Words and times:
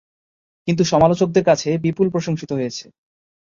কিন্তু 0.67 0.83
সমালোচকদের 0.91 1.43
কাছে 1.43 1.69
বিপুল 1.83 2.07
প্রশংসিত 2.13 2.51
হয়েছে। 2.53 2.85